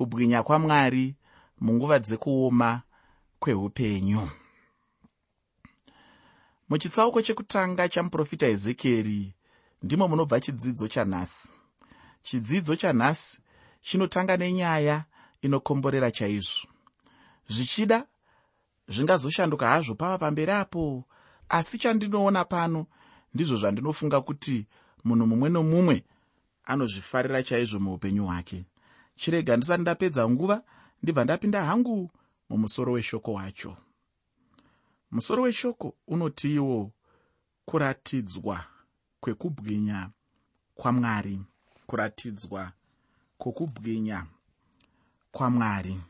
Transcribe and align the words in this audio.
kubwinya 0.00 0.42
kwamwari 0.42 1.14
munguva 1.60 1.98
dzekuoma 1.98 2.82
kweupenyu. 3.38 4.30
Muchitsauko 6.68 7.22
chekutanga 7.22 7.88
chamuprofita 7.88 8.46
ezekieri 8.46 9.34
ndimo 9.82 10.08
munobva 10.08 10.40
chidzidzo 10.40 10.88
chanhasi 10.88 11.52
chidzidzo 12.22 12.76
chanhasi 12.76 13.40
chinotanga 13.82 14.36
nenyaya 14.36 15.04
inokomborera 15.44 16.10
chaizvo. 16.10 16.68
Zvichida 17.48 18.06
zvingazoshanduka 18.88 19.68
hazvo 19.68 19.94
pava 19.94 20.18
pamberi 20.18 20.52
apo 20.52 21.04
asi 21.48 21.78
chandinoona 21.78 22.44
pano 22.44 22.86
ndizvo 23.34 23.56
zvandinofunga 23.56 24.20
kuti 24.20 24.66
munhu 25.04 25.26
mumwe 25.26 25.48
nomumwe 25.50 25.96
anozvifarira 26.64 27.42
chaizvo 27.42 27.78
muupenyu 27.80 28.26
hwake 28.26 28.64
chirega 29.20 29.56
ndisati 29.56 29.82
ndapedza 29.82 30.28
nguva 30.28 30.62
ndibva 31.02 31.24
ndapinda 31.24 31.64
hangu 31.64 32.10
mumusoro 32.48 32.92
weshoko 32.92 33.32
wacho. 33.32 33.76
Musoro 35.10 35.42
weshoko 35.42 35.94
unotiiwo 36.06 36.90
kuratidzwa 37.64 38.64
kwekubwinya 39.20 40.10
kwamwari 40.74 41.40
kuratidzwa 41.86 42.72
kwokubwinya 43.38 44.26
kwamwari 45.32 46.00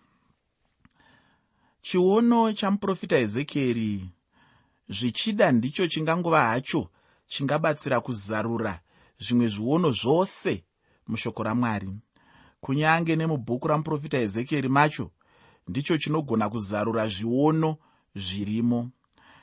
chiono 1.83 2.53
chamuprofita 2.53 3.17
ezekieri 3.19 4.11
zvichida 4.89 5.53
ndicho 5.53 5.89
chingangova 5.89 6.43
hacho 6.51 6.91
chingabatsira 7.27 8.01
kuzarura 8.01 8.81
zvimwe 9.19 9.49
zviono 9.49 9.91
zvose 10.01 10.65
mushoko 11.09 11.43
ramwari 11.43 11.91
kunyange 12.61 13.17
nemubhuku 13.17 13.69
ramuprofita 13.69 14.19
ezekieri 14.19 14.69
macho 14.69 15.11
ndicho 15.69 15.99
chinogona 15.99 16.51
kuzarura 16.51 17.09
zviono 17.09 17.71
zvirimo. 18.15 18.91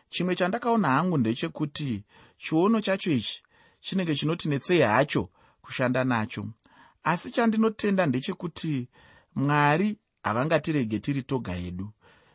Chimwe 0.09 0.35
chandakaona 0.35 0.87
hangu 0.87 1.17
ndechekuti 1.17 2.03
chiono 2.37 2.81
chacho 2.81 3.11
ichi 3.11 3.43
chinenge 3.81 4.15
chinoti 4.15 4.49
netsei 4.49 4.81
hacho 4.81 5.29
kushanda 5.61 6.03
nacho. 6.03 6.45
Asi 7.03 7.31
chandinotenda 7.31 8.05
ndechekuti 8.05 8.87
mwari 9.35 9.97
havangatirege 10.23 10.99
tiri 10.99 11.21
toga 11.21 11.53
hedu 11.53 11.89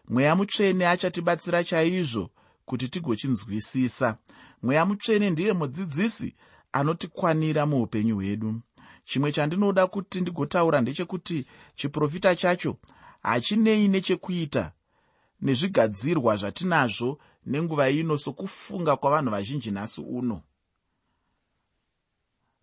mweya 0.08 0.36
mutsvene 0.36 0.86
achatibatsira 0.88 1.64
chaizvo 1.64 2.30
kuti 2.64 2.88
tigochinzwisisa. 2.88 4.18
Mweya 4.62 4.86
mutsvene 4.86 5.30
ndiye 5.30 5.52
mudzidzisi 5.52 6.36
anotikwanira 6.72 7.66
muupenyu 7.66 8.14
hwedu 8.16 8.60
chimwe 9.04 9.32
chandinoda 9.32 9.86
kuti 9.86 10.20
ndigotaura 10.20 10.80
ndechekuti 10.80 11.46
chiprofita 11.74 12.36
chacho 12.36 12.76
hachinei 13.22 13.88
nechekuita 13.88 14.72
nezvigadzirwa 15.40 16.36
zvatinazvo 16.36 17.18
nenguva 17.46 17.90
ino 17.90 18.16
sokufunga 18.16 18.96
kwavanhu 18.96 19.30
vazhinji 19.30 19.70
nhasi 19.70 20.00
uno. 20.00 20.42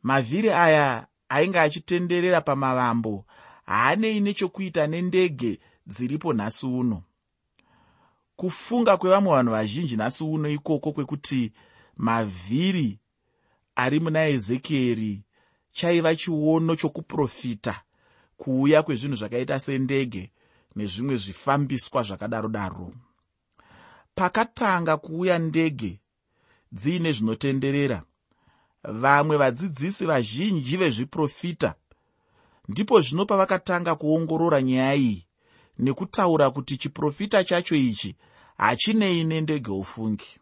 Mavhiri 0.03 0.49
aya 0.49 1.07
ainge 1.29 1.59
achitenderera 1.59 2.41
pamavambo 2.41 3.25
haanei 3.65 4.19
nechekuita 4.19 4.87
nendege 4.87 5.59
dziripo 5.87 6.33
nhasi 6.33 6.65
uno. 6.65 7.03
Kufunga 8.35 8.97
kwevamwe 8.97 9.31
vanhu 9.31 9.51
vazhinji 9.51 9.97
nhasi 9.97 10.23
uno 10.23 10.49
ikoko 10.49 10.91
kwekuti 10.91 11.53
mavhiri 11.97 12.99
ari 13.75 13.99
muna 13.99 14.27
ezekieri 14.27 15.23
chaiva 15.79 16.15
chiono 16.15 16.75
chokuprofita 16.75 17.73
kuuya 18.37 18.83
kwezvinhu 18.83 19.15
zvakaita 19.15 19.59
sendege 19.59 20.23
nezvimwe 20.75 21.15
zvifambiswa 21.23 22.03
zvakadaro 22.07 22.49
daro 22.49 22.87
pakatanga 24.15 24.97
kuuya 24.97 25.39
ndege 25.39 25.91
dziine 26.71 27.11
zvinotenderera 27.11 27.99
vamwe 28.83 29.35
vadzidzisi 29.37 30.05
vazhinji 30.05 30.77
vezviprofita 30.77 31.69
ndipo 32.69 33.01
zvino 33.01 33.25
pavakatanga 33.25 33.95
kuongorora 33.95 34.61
nyaya 34.61 34.95
iyi 34.95 35.25
nekutaura 35.79 36.51
kuti 36.51 36.77
chiprofita 36.77 37.43
chacho 37.43 37.75
ichi 37.75 38.15
hachinei 38.57 39.23
nendege 39.23 39.71
ufungi. 39.71 40.39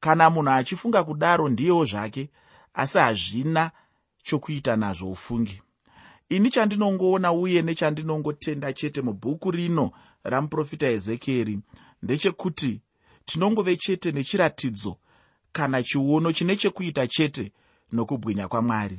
Kana 0.00 0.30
munhu 0.30 0.50
achifunga 0.50 1.04
kudaro 1.04 1.48
ndiyewo 1.48 1.84
zvake 1.84 2.30
asi 2.74 2.98
hazvina 2.98 3.70
chokuita 4.22 4.76
nazvo 4.76 5.10
ufungi. 5.10 5.62
Ini 6.28 6.50
chandinongoona 6.50 7.32
uye 7.32 7.62
nechandinongotenda 7.62 8.72
chete 8.72 9.02
mubhuku 9.02 9.50
rino 9.50 9.92
ramuprofita 10.24 10.86
ezekieri 10.86 11.58
ndechekuti 12.02 12.80
tinongove 13.24 13.76
chete 13.76 14.12
nechiratidzo 14.12 14.96
kana 15.52 15.82
chiono 15.82 16.32
chine 16.32 16.56
chekuita 16.56 17.06
chete 17.06 17.52
nokubwinya 17.92 18.48
kwamwari. 18.48 18.98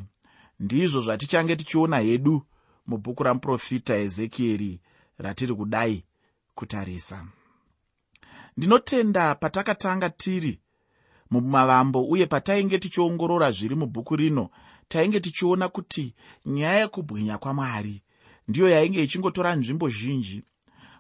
Ndizvo 0.59 1.01
zvatichange 1.01 1.56
tichiona 1.56 1.97
hedu 2.00 2.41
mubhuku 2.88 3.23
ramuprofita 3.23 3.95
ezekieri 3.97 4.79
ratiri 5.17 5.53
kudai 5.56 6.03
kutarisa. 6.56 7.28
Ndinotenda 8.57 9.35
patakatanga 9.35 10.09
tiri 10.09 10.59
mumavambo 11.31 12.03
uye 12.03 12.25
patainge 12.25 12.79
tichiongorora 12.79 13.51
zviri 13.51 13.75
mubhuku 13.75 14.16
rino 14.16 14.50
tainge 14.88 15.19
tichiona 15.19 15.69
kuti 15.69 16.13
nyaya 16.45 16.79
yekubwinya 16.79 17.38
kwamwari 17.38 18.03
ndiyo 18.47 18.69
yainge 18.69 19.03
ichingotora 19.03 19.55
nzvimbo 19.55 19.89
zhinji. 19.89 20.44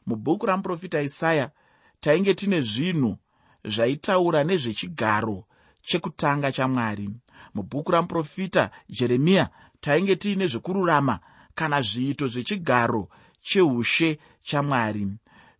Mubhuku 0.05 0.45
ramuprofita 0.45 1.01
isaya 1.01 1.51
tainge 1.99 2.33
tine 2.33 2.61
zvinhu 2.61 3.17
zvaitaura 3.65 4.43
nezvechigaro 4.43 5.45
chekutanga 5.81 6.51
chamwari. 6.51 7.09
Mubhuku 7.53 7.91
ramuprofita 7.91 8.71
jeremiya 8.89 9.49
tainge 9.81 10.15
tiine 10.15 10.47
zvekururama 10.47 11.19
kana 11.55 11.81
zviito 11.81 12.27
zvechigaro 12.27 13.09
cheushe 13.41 14.19
chamwari. 14.43 15.07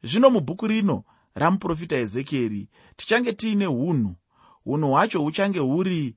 Zvino 0.04 0.30
mubhuku 0.30 0.68
rino 0.68 1.04
ramuprofita 1.36 1.96
ezekieri 1.96 2.70
tichange 2.98 3.34
tiine 3.34 3.68
unhu 3.68 4.16
unhu 4.66 4.88
hwacho 4.88 5.20
huchange 5.22 5.60
huri 5.60 6.16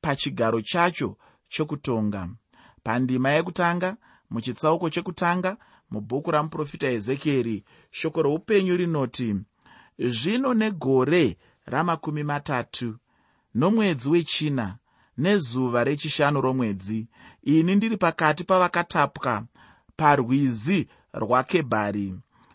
pachigaro 0.00 0.60
chacho 0.60 1.16
chokutonga. 1.48 2.28
Pandima 2.82 3.30
yekutanga 3.30 3.96
muchitsauko 4.30 4.90
chekutanga 4.90 5.56
mubhuku 5.90 6.30
ramuprofita 6.30 6.88
ezekieri 6.90 7.64
shoko 7.90 8.22
roupenyu 8.22 8.76
rinoti 8.76 9.36
zvino 9.98 10.54
negore 10.54 11.36
ramakumi 11.66 12.22
matatu 12.22 12.96
nomwedzi 13.54 14.10
wechina 14.10 14.76
nezuva 15.18 15.84
rechishanu 15.84 16.40
romwedzi 16.40 17.06
ini 17.42 17.74
ndiri 17.74 17.96
pakati 17.96 18.44
pavakatapwa 18.44 19.44
parwizi 19.96 20.88
rwakebhari. 21.14 22.14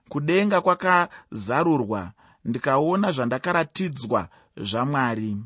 Kudenga 0.10 0.62
kwakazarurwa 0.62 2.12
ndikaona 2.46 3.12
zvandakaratidzwa 3.12 4.30
zvamwari. 4.58 5.38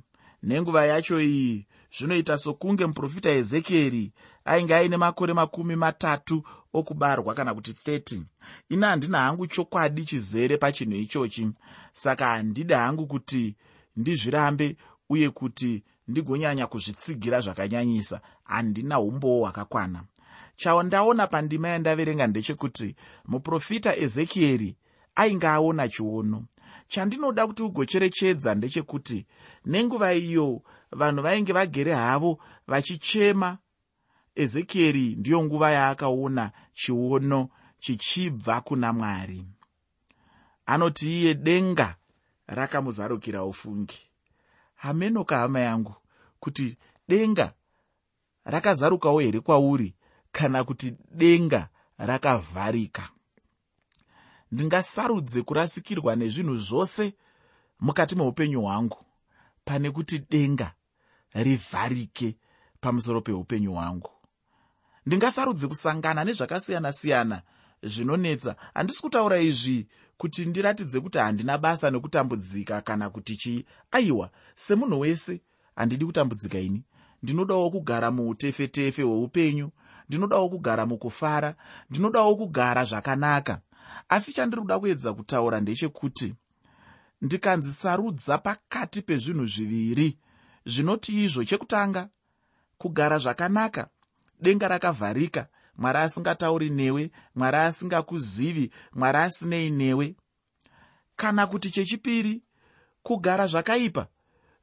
Nenguva 0.44 0.86
yacho 0.86 1.22
iyi 1.22 1.68
zvinoita 1.98 2.38
sokunge 2.38 2.86
muprofita 2.86 3.30
ezekieri 3.30 4.12
ainge 4.46 4.76
aine 4.76 4.98
makore 4.98 5.34
makumi 5.34 5.76
matatu 5.76 6.44
okubarwa 6.74 7.34
kana 7.34 7.54
kuti 7.54 7.72
30 7.72 8.22
ina 8.70 8.88
handina 8.88 9.20
hangu 9.20 9.48
chokwadi 9.48 10.06
chizere 10.06 10.58
pachinhu 10.58 10.96
ichochi. 10.96 11.52
Saka 11.94 12.26
handidi 12.26 12.74
hangu 12.74 13.08
kuti 13.08 13.56
ndizvirambe 13.96 14.76
uye 15.10 15.30
kuti 15.30 15.84
ndigonyanya 16.08 16.68
kuzvitsigira 16.68 17.42
zvakanyanyisa. 17.42 18.22
Handina 18.44 19.00
umbowo 19.00 19.40
hwakakwana. 19.40 20.04
Chaondaona 20.56 21.28
pandima 21.28 21.68
yandaverenga 21.70 22.28
ndechekuti 22.28 22.96
muprofita 23.26 23.98
ezekieri 23.98 24.76
ainge 25.16 25.48
aona 25.48 25.88
chiono. 25.88 26.46
Chandinoda 26.88 27.48
kuti 27.48 27.64
ugocherechedza 27.64 28.56
ndechekuti 28.56 29.26
nenguva 29.66 30.14
iyo 30.14 30.62
vanhu 30.92 31.22
vainge 31.22 31.54
vagere 31.54 31.94
havo 31.94 32.40
vachichema. 32.68 33.58
Ezekieri 34.36 35.16
ndiyo 35.16 35.44
nguva 35.44 35.72
yaakaona 35.72 36.52
chiono 36.74 37.50
chichibva 37.80 38.62
kuna 38.62 38.94
mwari. 38.94 39.46
Anoti 40.66 41.22
iye 41.22 41.34
denga 41.34 41.96
rakamuzarukira 42.48 43.44
ufungi. 43.44 44.10
Hamenoka 44.76 45.38
hama 45.38 45.60
yangu 45.60 45.96
kuti 46.40 46.78
denga 47.08 47.54
rakazarukawo 48.46 49.20
here 49.20 49.40
kwauri 49.40 49.96
kana 50.32 50.64
kuti 50.64 50.96
denga 51.12 51.70
rakavharika? 51.98 53.10
Ndingasarudze 54.52 55.42
kurasikirwa 55.42 56.16
nezvinhu 56.16 56.58
zvose 56.58 57.14
mukati 57.80 58.16
meupenyu 58.16 58.62
hwangu. 58.62 59.06
Pane 59.66 59.92
kuti 59.92 60.20
denga 60.30 60.74
rivharike 61.34 62.36
pamusoro 62.82 63.22
peupenyu 63.22 63.74
hwangu. 63.74 64.10
Ndingasarudze 65.06 65.68
kusangana 65.68 66.24
nezvakasiyana-siyana 66.24 67.42
zvinonetsa. 67.84 68.56
Handisi 68.74 69.02
kutaura 69.02 69.40
izvi 69.40 69.88
kuti 70.18 70.46
ndiratidze 70.46 71.00
kuti 71.00 71.18
handina 71.18 71.58
basa 71.58 71.92
nekutambudzika 71.92 72.82
kana 72.82 73.10
kuti 73.10 73.38
chii. 73.38 73.66
Aiwa 73.92 74.30
semunhu 74.56 75.00
wese 75.00 75.42
handidi 75.76 76.06
kutambudzika 76.06 76.60
ini. 76.60 76.84
Ndinodawo 77.24 77.70
kugara 77.72 78.12
muutefetefe 78.12 79.02
hweupenyu 79.04 79.72
ndinodawo 80.10 80.50
kugara 80.50 80.86
mukufara 80.86 81.56
ndinodawo 81.90 82.36
kugara 82.36 82.84
zvakanaka. 82.86 83.62
Asi 84.10 84.34
chandiri 84.34 84.62
kuda 84.62 84.80
kuedza 84.80 85.14
kutaura 85.14 85.60
ndechekuti 85.60 86.36
ndikanzisarudza 87.22 88.38
pakati 88.38 89.02
pezvinhu 89.02 89.46
zviviri 89.46 90.18
zvinoti 90.68 91.24
izvo 91.24 91.44
chekutanga 91.44 92.10
kugara 92.78 93.18
zvakanaka 93.18 93.88
denga 94.42 94.68
rakavharika 94.68 95.48
mwari 95.78 95.98
asingatauri 96.00 96.70
newe 96.70 97.12
mwari 97.36 97.58
asingakuzivi 97.58 98.72
mwari 98.94 99.18
asinei 99.18 99.70
newe. 99.70 100.16
Kana 101.16 101.48
kuti 101.48 101.72
chechipiri 101.72 102.42
kugara 103.04 103.48
zvakaipa 103.48 104.08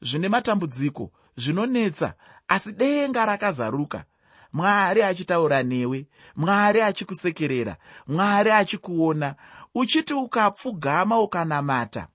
zvine 0.01 0.29
matambudziko 0.29 1.13
zvinonetsa 1.37 2.15
asi 2.49 2.73
denga 2.73 3.27
rakazaruka. 3.27 4.05
Mwari 4.53 5.03
achitaura 5.03 5.63
newe 5.63 6.07
mwari 6.37 6.81
achikusekerera 6.83 7.77
mwari 8.07 8.51
achikuona. 8.51 9.35
Uchiti 9.75 10.15
ukapfugama 10.15 11.21
ukanamata 11.21 12.09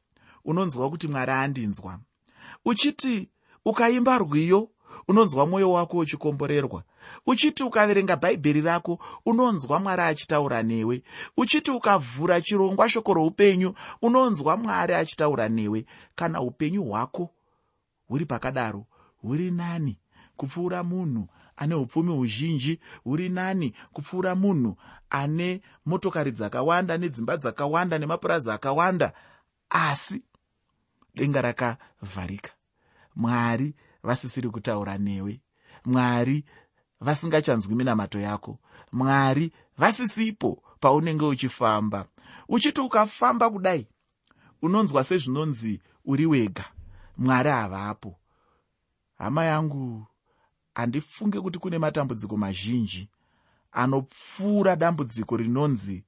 unonzwa 0.45 0.89
kuti 0.89 1.07
mwari 1.07 1.31
andinzwa. 1.31 1.99
Uchiti 2.65 3.29
ukaimba 3.65 4.17
rwiyo 4.17 4.69
unonzwa 5.07 5.45
mwoyo 5.47 5.71
wako 5.71 5.97
uchikomborerwa. 5.97 6.83
Uchiti 7.25 7.63
ukaverenga 7.63 8.15
bhaibheri 8.15 8.61
rako 8.61 8.99
unonzwa 9.25 9.79
mwari 9.79 10.01
achitaura 10.01 10.63
newe. 10.63 11.03
Uchiti 11.37 11.71
ukavhura 11.71 12.41
chirongwa 12.41 12.89
shoko 12.89 13.13
roupenyu 13.13 13.73
unonzwa 14.01 14.57
mwari 14.57 14.93
achitaura 14.93 15.49
newe. 15.49 15.85
Kana 16.15 16.41
upenyu 16.41 16.83
hwako 16.83 17.29
huri 18.07 18.25
pakadaro 18.25 18.85
huri 19.21 19.51
nani 19.51 19.97
kupfuura 20.37 20.83
munhu 20.83 21.27
ane 21.57 21.75
upfumi 21.75 22.11
huzhinji 22.15 22.79
huri 23.03 23.29
nani 23.29 23.73
kupfuura 23.93 24.35
munhu 24.35 24.75
ane 25.09 25.61
motokari 25.85 26.31
dzakawanda 26.31 26.97
nedzimba 26.97 27.37
dzakawanda 27.37 27.97
nemapurazi 27.97 28.51
akawanda. 28.51 29.13
Asi 29.69 30.23
denga 31.15 31.41
rakavharika 31.41 32.51
mwari 33.19 33.75
vasisiri 34.03 34.49
kutaura 34.49 34.97
newe. 34.97 35.41
Mwari 35.85 36.45
vasingachanzwi 37.01 37.75
minamato 37.75 38.19
yako. 38.19 38.59
Mwari 38.91 39.51
vasisipo 39.77 40.63
paunenge 40.79 41.25
uchifamba. 41.25 42.05
Uchiti 42.49 42.81
ukafamba 42.81 43.49
kudai 43.49 43.87
unonzwa 44.61 45.03
sezvinonzi 45.03 45.81
uri 46.05 46.25
wega. 46.25 46.65
Mwari 47.17 47.49
havapo 47.49 48.15
hama 49.17 49.45
yangu 49.45 50.05
handifunge 50.75 51.41
kuti 51.41 51.59
kune 51.59 51.77
matambudziko 51.79 52.37
mazhinji 52.37 53.09
anopfuura 53.71 54.75
dambudziko 54.75 55.37
rinonzi 55.37 56.03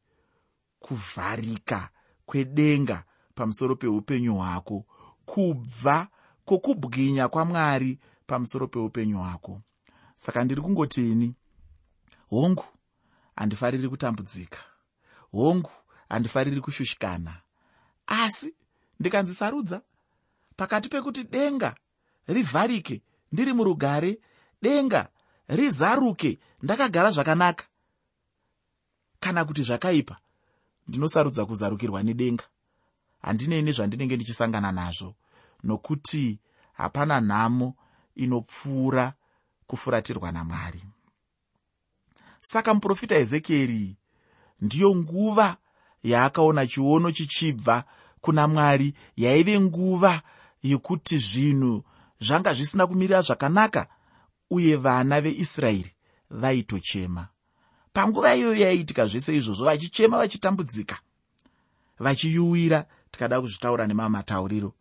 kuvharika 0.80 1.90
kwedenga 2.26 3.04
pamusoro 3.36 3.76
peupenyu 3.76 4.36
hwako 4.36 4.86
kubva 5.26 6.08
kwokubwinya 6.52 7.30
kwamwari 7.30 8.00
pamusoro 8.28 8.68
peupenyu 8.68 9.18
hwako. 9.18 9.62
Saka 10.16 10.44
ndiri 10.44 10.62
kungotini 10.62 11.36
hongu 12.30 12.66
handifariri 13.36 13.90
kutambudzika. 13.90 14.60
Hongu 15.32 15.72
handifariri 16.10 16.62
kushushikana. 16.62 17.42
Asi 18.08 18.56
ndikanzisarudza 19.00 19.82
pakati 20.56 20.90
pekuti 20.90 21.24
denga 21.24 21.76
rivharike 22.28 23.02
ndiri 23.32 23.54
murugare 23.54 24.20
denga 24.62 25.10
rizaruke 25.48 26.40
ndakagara 26.62 27.12
zvakanaka. 27.12 27.66
Kana 29.20 29.46
kuti 29.46 29.64
zvakaipa 29.64 30.20
ndinosarudza 30.88 31.46
kuzarukirwa 31.46 32.04
nedenga. 32.04 32.44
Handinei 33.22 33.62
nezvandinenge 33.62 34.16
ndichisangana 34.16 34.72
nazvo 34.72 35.16
nokuti 35.64 36.40
hapana 36.74 37.22
nhamo 37.22 37.76
inopfuura 38.16 39.14
kufuratirwa 39.68 40.32
namwari. 40.32 40.84
Saka 42.42 42.74
muprofita 42.74 43.16
ezekieri 43.16 43.98
ndiyo 44.62 44.96
nguva 44.96 45.58
yaakaona 46.04 46.68
chiono 46.68 47.12
chichibva 47.12 47.84
kuna 48.22 48.48
mwari 48.48 48.94
yaive 49.18 49.60
nguva 49.60 50.22
yekuti 50.64 51.18
zvinhu 51.18 51.84
zvanga 52.20 52.54
zvisina 52.54 52.88
kumirira 52.88 53.22
zvakanaka 53.22 53.88
uye 54.50 54.76
vana 54.76 55.22
veisraeri 55.22 55.92
vaitochema. 56.30 57.28
Panguva 57.94 58.36
iyoyo 58.36 58.56
yaiitika 58.56 59.08
zvese 59.08 59.38
izvozvo 59.38 59.66
vachichema 59.66 60.18
vachitambudzika 60.18 61.00
vachiyuwira 62.00 62.86
tikada 63.12 63.42
kuzvitaura 63.42 63.88
nemamatauriro 63.88 64.74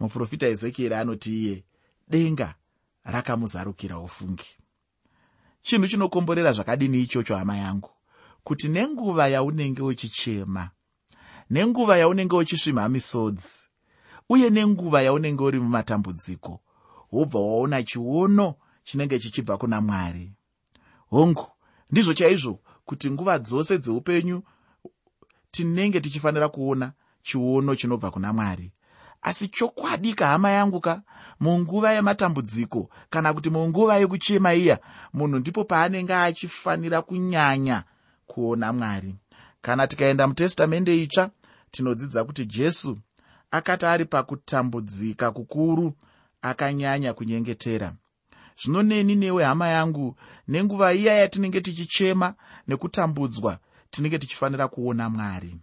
muprofita 0.00 0.46
ezekieri 0.46 0.94
anoti 0.94 1.30
iye 1.42 1.64
denga 2.08 2.54
rakamuzarukira 3.04 3.98
ufungi. 3.98 4.50
Chinhu 5.62 5.88
chinokomborera 5.88 6.52
zvakadini 6.52 7.00
ichocho 7.02 7.36
hama 7.36 7.56
yangu? 7.56 7.90
Kuti 8.44 8.68
nenguva 8.68 9.28
yaunenge 9.28 9.82
uchichema 9.82 10.70
nenguva 11.50 11.96
yaunenge 11.96 12.36
uchisvimha 12.36 12.88
misodzi 12.88 13.68
uye 14.28 14.50
nenguva 14.50 15.02
yaunenge 15.02 15.42
uri 15.42 15.60
mumatambudziko 15.60 16.60
wobva 17.12 17.40
waona 17.40 17.82
chiono 17.82 18.54
chinenge 18.84 19.18
chichibva 19.18 19.56
kuna 19.56 19.80
mwari. 19.80 20.32
Hongu 21.10 21.46
ndizvo 21.90 22.14
chaizvo 22.14 22.60
kuti 22.84 23.10
nguva 23.10 23.38
dzose 23.38 23.78
dzeupenyu 23.78 24.42
tinenge 25.50 26.00
tichifanira 26.00 26.48
kuona 26.48 26.92
chiono 27.22 27.74
chinobva 27.74 28.10
kuna 28.10 28.32
mwari 28.32 28.72
asi 29.24 29.48
chokwadi 29.48 30.14
kahama 30.14 30.50
yangu 30.50 30.80
ka 30.80 31.02
munguva 31.40 31.92
yematambudziko 31.92 32.90
kana 33.10 33.34
kuti 33.34 33.50
munguva 33.50 33.96
yekuchema 33.96 34.54
iya 34.54 34.78
munhu 35.12 35.38
ndipo 35.38 35.64
paanenge 35.64 36.14
achifanira 36.14 37.02
kunyanya 37.02 37.84
kuona 38.26 38.72
mwari. 38.72 39.14
Kana 39.62 39.86
tikaenda 39.86 40.26
mutestamende 40.26 41.02
itsva 41.02 41.30
tinodzidza 41.70 42.24
kuti 42.24 42.44
jesu 42.46 42.98
akati 43.50 43.86
ari 43.86 44.04
pakutambudzika 44.04 45.30
kukuru 45.30 45.92
akanyanya 46.42 47.12
kunyengetera. 47.12 47.92
Zvino 48.62 48.82
neni 48.82 49.14
newe 49.14 49.44
hama 49.44 49.68
yangu 49.68 50.16
nenguva 50.48 50.92
iya 50.92 51.14
yatinenge 51.14 51.60
tichichema 51.60 52.34
nekutambudzwa 52.68 53.58
tinenge 53.90 54.18
tichifanira 54.18 54.68
kuona 54.68 55.10
mwari. 55.10 55.56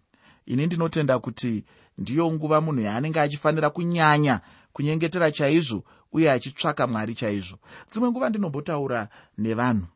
Ini 0.45 0.65
ndinotenda 0.65 1.19
kuti 1.19 1.63
ndiyo 2.01 2.23
nguva 2.33 2.57
munhu 2.65 2.81
yaanenge 2.87 3.19
achifanira 3.21 3.69
kunyanya 3.69 4.35
kunyengetera 4.73 5.31
chaizvo 5.31 5.79
uye 6.15 6.27
achitsvaka 6.31 6.87
mwari 6.87 7.13
chaizvo. 7.15 7.57
Dzimwe 7.89 8.07
nguva 8.11 8.29
ndinombotaura 8.29 8.99
nevanhu 9.37 9.87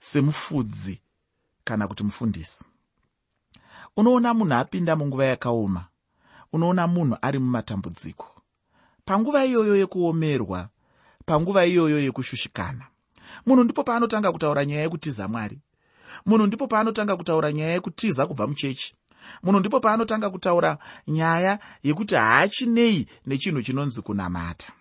semufudzi 0.00 1.00
kana 1.64 1.88
kuti 1.88 2.02
mufundisi. 2.04 2.64
Unoona 3.96 4.34
munhu 4.34 4.54
apinda 4.54 4.96
munguva 4.96 5.24
yakaoma 5.24 5.82
unoona 6.52 6.86
munhu 6.86 7.16
ari 7.22 7.38
mumatambudziko. 7.38 8.26
Panguva 9.04 9.44
iyoyo 9.44 9.76
yekuomerwa 9.76 10.68
panguva 11.26 11.66
iyoyo 11.66 11.98
yekushushikana 12.00 12.86
munhu 13.46 13.64
ndipo 13.64 13.84
paanotanga 13.84 14.32
kutaura 14.32 14.64
nyaya 14.64 14.82
yekutiza 14.82 15.28
mwari 15.28 15.58
munhu 16.26 16.46
ndipo 16.46 16.66
paanotanga 16.66 17.16
kutaura 17.16 17.52
nyaya 17.52 17.72
yekutiza 17.72 18.26
kubva 18.26 18.46
muchechi 18.46 18.94
munhu 19.42 19.60
ndipo 19.60 19.80
paanotanga 19.80 20.30
kutaura 20.30 20.78
nyaya 21.08 21.58
yekuti 21.82 22.14
haachinei 22.14 23.06
nechinhu 23.26 23.62
chinonzi 23.62 24.02
kunamata. 24.02 24.72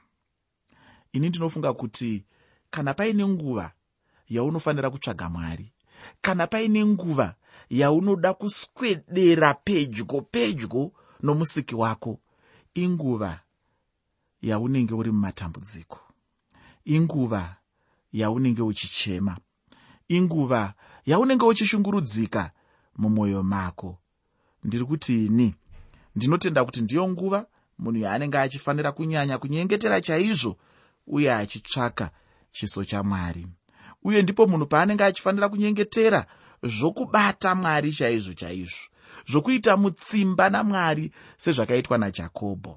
Ini 1.11 1.29
ndinofunga 1.29 1.73
kuti 1.73 2.25
kana 2.69 2.93
paine 2.93 3.27
nguva 3.27 3.71
yaunofanira 4.29 4.89
kutsvaga 4.89 5.29
mwari 5.29 5.73
kana 6.21 6.47
paine 6.47 6.85
nguva 6.85 7.35
yaunoda 7.69 8.33
kuswedera 8.33 9.53
pedyo 9.53 10.21
pedyo 10.21 10.91
nomusiki 11.23 11.75
wako 11.75 12.19
inguva 12.73 13.39
yaunenge 14.41 14.93
uri 14.93 15.11
mumatambudziko 15.11 15.99
inguva 16.85 17.55
yaunenge 18.13 18.61
uchichema 18.61 19.37
inguva 20.07 20.73
yaunenge 21.05 21.45
uchishungurudzika 21.45 22.51
mumwoyo 22.97 23.43
mako 23.43 23.97
ndiri 24.67 24.85
kuti 24.85 25.25
ini 25.25 25.55
ndinotenda 26.15 26.65
kuti 26.65 26.81
ndiyo 26.81 27.07
nguva 27.09 27.39
munhu 27.79 27.99
yaanenge 27.99 28.37
achifanira 28.37 28.91
kunyanya 28.91 29.37
kunyengetera 29.37 30.01
chaizvo 30.01 30.57
uye 31.07 31.33
achitsvaka 31.33 32.05
chiso 32.51 32.83
chamwari 32.85 33.47
uye 34.03 34.21
ndipo 34.21 34.47
munhu 34.47 34.65
paanenge 34.65 35.03
achifanira 35.03 35.49
kunyengetera 35.49 36.25
zvokubata 36.63 37.55
mwari 37.55 37.91
chaizvo 37.91 38.33
chaizvo 38.33 38.85
zvokuita 39.29 39.77
mutsimba 39.77 40.49
namwari 40.49 41.11
sezvakaitwa 41.37 41.97
najakobho. 41.97 42.73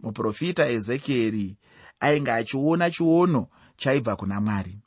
Muprofita 0.00 0.68
ezekieri 0.68 1.56
ainge 2.00 2.32
achiona 2.32 2.90
chiono 2.90 3.48
chaibva 3.76 4.16
kuna 4.16 4.40
mwari. 4.40 4.78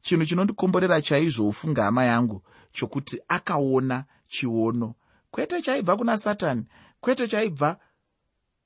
Chinhu 0.00 0.24
chinondikomborera 0.26 1.02
chaizvo 1.02 1.48
ufunga 1.48 1.82
hama 1.84 2.04
yangu 2.04 2.42
chokuti 2.72 3.20
akaona 3.28 4.04
chiono 4.28 4.94
kwete 5.30 5.62
chaibva 5.62 5.96
kuna 5.96 6.18
satani 6.18 6.64
kwete 7.00 7.28
chaibva 7.28 7.78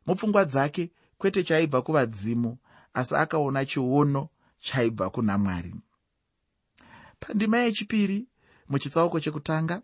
mupfungwa 0.07 0.45
dzake 0.45 0.91
kwete 1.19 1.45
chaibva 1.45 1.83
kuvadzimu 1.83 2.59
asi 2.95 3.15
akaona 3.15 3.65
chiono 3.65 4.29
chaibva 4.61 5.11
kuna 5.11 5.39
mwari. 5.39 5.75
Pandima 7.21 7.59
yechipiri 7.59 8.27
muchitsauko 8.69 9.21
chekutanga 9.21 9.83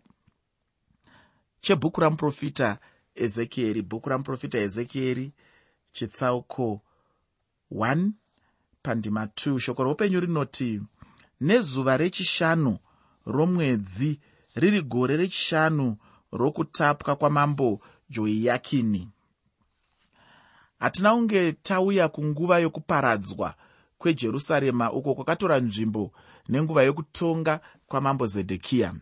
chebhuku 1.61 2.01
ramuprofita 2.01 2.77
ezekieri 3.15 3.81
bhuku 3.81 4.09
ramuprofita 4.09 4.57
ezekieri 4.59 5.33
chitsauko 5.91 6.81
1 7.71 8.09
pandima 8.83 9.25
2 9.25 9.59
shoko 9.59 9.83
roupenyu 9.83 10.19
rinoti 10.19 10.81
nezuva 11.41 11.97
rechishanu 11.97 12.77
romwedzi 13.25 14.19
riri 14.55 14.81
gore 14.81 15.17
rechishanu 15.17 15.97
rokutapwa 16.31 17.15
kwamambo 17.15 17.79
joiyakini 18.09 19.09
hatina 20.79 21.13
kunge 21.13 21.51
tauya 21.51 22.07
kunguva 22.07 22.59
yokuparadzwa 22.59 23.55
kwejerusarema 23.97 24.91
uko 24.91 25.15
kwakatora 25.15 25.59
nzvimbo 25.59 26.11
nenguva 26.49 26.83
yokutonga 26.83 27.59
kwamambo 27.87 28.25
zedhekiya 28.25 28.93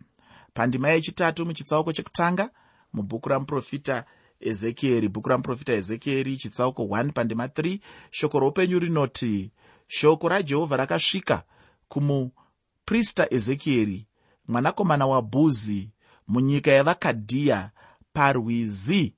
pandima 0.54 0.88
yechitatu 0.90 1.46
muchitsauko 1.46 1.92
chekutanga 1.92 2.50
mubhuku 2.92 3.28
ramuprofita 3.28 4.04
ezekieri. 4.40 5.08
Bhuku 5.08 5.28
ramuprofita 5.28 5.72
ezekieri 5.74 6.36
chitsauko 6.36 6.82
1 6.82 7.12
pandima 7.12 7.46
3 7.46 7.80
shoko 8.10 8.40
roupenyu 8.40 8.78
rinoti 8.78 9.52
shoko 9.86 10.28
rajehovha 10.28 10.76
rakasvika 10.76 11.42
kumuprista 11.88 13.26
ezekieri 13.30 14.06
mwanakomana 14.48 15.06
wabhuzi 15.06 15.90
munyika 16.28 16.70
yavakadhiya 16.72 17.70
parwizi 18.12 19.14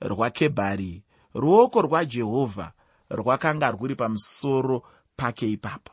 rwakebhari. 0.00 1.02
Ruoko 1.34 1.82
rwajehovha 1.82 2.72
rwakanga 3.10 3.70
rwuri 3.70 3.94
pamusoro 3.94 4.82
pake 5.16 5.50
ipapo. 5.52 5.92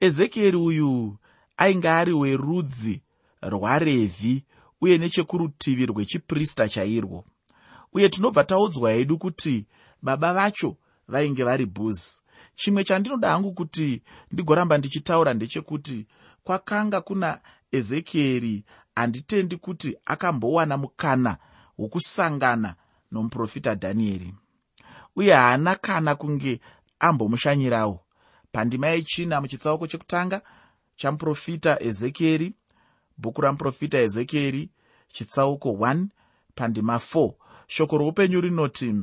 Ezekieri 0.00 0.56
uyu 0.56 1.16
ainge 1.56 1.88
ari 1.88 2.12
werudzi 2.12 3.02
rwarevhi 3.42 4.44
uye 4.80 4.98
nechekurutivi 4.98 5.86
rwechiprista 5.86 6.68
chairwo. 6.68 7.24
Uye 7.92 8.08
tinobva 8.08 8.44
taudzwa 8.44 8.92
hedu 8.92 9.18
kuti 9.18 9.66
baba 10.02 10.34
vacho 10.34 10.76
vainge 11.08 11.44
vari 11.44 11.66
bhuzi. 11.66 12.20
Chimwe 12.54 12.84
chandinoda 12.84 13.28
hangu 13.30 13.52
kuti 13.52 14.02
ndigoramba 14.32 14.78
ndichitaura 14.78 15.34
ndechekuti 15.34 16.06
kwakanga 16.44 17.00
kuna 17.00 17.40
ezekieri 17.72 18.64
handitendi 18.96 19.56
kuti 19.56 19.96
akambowana 20.04 20.76
mukana 20.76 21.36
wokusangana 21.78 22.74
nomuprofita 23.12 23.74
dhanieri 23.74 24.34
uye 25.16 25.32
haana 25.34 25.74
kana 25.74 26.14
kunge 26.14 26.60
ambomushanyirawo. 27.00 28.00
Pandima 28.52 28.86
yechina 28.88 29.40
muchitsauko 29.40 29.86
chekutanga 29.86 30.42
chamuprofita 30.96 31.82
ezekieri 31.82 32.54
bhuku 33.18 33.40
ramuprofita 33.40 33.98
ezekieri 33.98 34.70
chitsauko 35.12 35.68
1 35.68 36.06
pandima 36.54 36.96
4 36.96 37.32
shoko 37.66 37.98
roupenyu 37.98 38.40
rinoti 38.40 38.94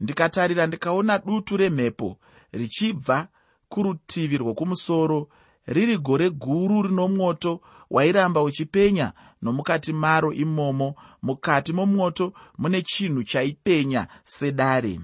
ndikatarira 0.00 0.66
ndikaona 0.66 1.18
dutu 1.18 1.56
remhepo 1.56 2.18
richibva 2.52 3.28
kurutivi 3.68 4.38
rwokumusoro 4.38 5.28
riri 5.66 5.98
gore 5.98 6.30
guru 6.30 6.82
rino 6.82 7.08
mwoto 7.08 7.60
wairamba 7.90 8.42
uchipenya 8.42 9.12
nomukati 9.42 9.92
maro 9.92 10.32
imomo. 10.32 10.94
Mukati 11.22 11.72
momwoto 11.72 12.32
mune 12.58 12.82
chinhu 12.82 13.22
chaipenya 13.22 14.06
sedare. 14.24 15.00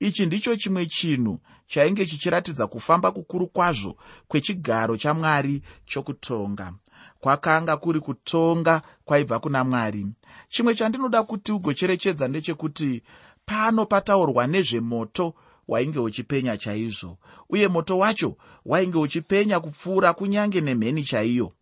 Ichi 0.00 0.26
ndicho 0.26 0.56
chimwe 0.56 0.86
chinhu 0.86 1.38
chainge 1.66 2.06
chichiratidza 2.06 2.66
kufamba 2.66 3.12
kukuru 3.12 3.46
kwazvo 3.46 3.96
kwechigaro 4.28 4.96
chamwari 4.96 5.62
chokutonga. 5.84 6.72
Kwakanga 7.20 7.76
kuri 7.76 8.00
kutonga 8.00 8.82
kwaibva 9.04 9.38
kuna 9.38 9.64
mwari. 9.64 10.06
Chimwe 10.48 10.74
chandinoda 10.74 11.22
kuti 11.22 11.52
ugocherechedza 11.52 12.28
ndechekuti 12.28 13.02
pano 13.46 13.86
pataurwa 13.86 14.46
nezvemoto 14.46 15.34
wainge 15.68 15.98
uchipenya 15.98 16.56
chaizvo. 16.56 17.18
Uye 17.48 17.68
moto 17.68 17.98
wacho 17.98 18.36
wainge 18.64 18.98
uchipenya 18.98 19.60
kupfuura 19.60 20.12
kunyange 20.12 20.60
nemheni 20.60 21.02
chaiyo. 21.04 21.52